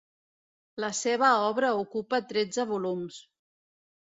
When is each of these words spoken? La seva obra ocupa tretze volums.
La 0.83 0.87
seva 0.99 1.29
obra 1.49 1.69
ocupa 1.83 2.21
tretze 2.33 2.67
volums. 2.73 3.21